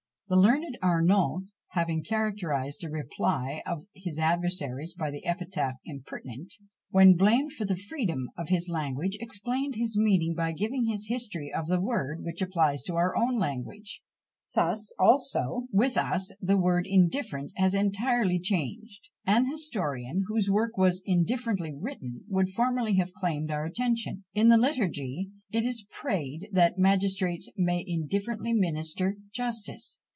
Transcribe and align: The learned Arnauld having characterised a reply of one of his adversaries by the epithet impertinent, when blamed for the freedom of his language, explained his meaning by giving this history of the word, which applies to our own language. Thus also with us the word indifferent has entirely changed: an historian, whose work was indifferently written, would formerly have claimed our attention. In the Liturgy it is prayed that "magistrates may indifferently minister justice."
The 0.27 0.37
learned 0.37 0.77
Arnauld 0.81 1.47
having 1.71 2.05
characterised 2.05 2.85
a 2.85 2.89
reply 2.89 3.61
of 3.65 3.79
one 3.79 3.87
of 3.93 4.01
his 4.01 4.17
adversaries 4.17 4.93
by 4.93 5.11
the 5.11 5.25
epithet 5.25 5.73
impertinent, 5.83 6.53
when 6.89 7.17
blamed 7.17 7.51
for 7.51 7.65
the 7.65 7.75
freedom 7.75 8.29
of 8.37 8.47
his 8.47 8.69
language, 8.69 9.17
explained 9.19 9.75
his 9.75 9.97
meaning 9.97 10.33
by 10.33 10.53
giving 10.53 10.85
this 10.85 11.07
history 11.07 11.53
of 11.53 11.67
the 11.67 11.81
word, 11.81 12.23
which 12.23 12.41
applies 12.41 12.81
to 12.83 12.95
our 12.95 13.13
own 13.13 13.35
language. 13.39 14.01
Thus 14.55 14.93
also 14.97 15.67
with 15.69 15.97
us 15.97 16.31
the 16.39 16.57
word 16.57 16.87
indifferent 16.87 17.51
has 17.57 17.73
entirely 17.73 18.39
changed: 18.39 19.09
an 19.27 19.51
historian, 19.51 20.23
whose 20.29 20.49
work 20.49 20.77
was 20.77 21.01
indifferently 21.05 21.75
written, 21.77 22.23
would 22.29 22.49
formerly 22.51 22.95
have 22.95 23.11
claimed 23.11 23.51
our 23.51 23.65
attention. 23.65 24.23
In 24.33 24.47
the 24.47 24.57
Liturgy 24.57 25.29
it 25.51 25.65
is 25.65 25.85
prayed 25.91 26.47
that 26.53 26.77
"magistrates 26.77 27.49
may 27.57 27.83
indifferently 27.85 28.53
minister 28.53 29.17
justice." 29.33 29.97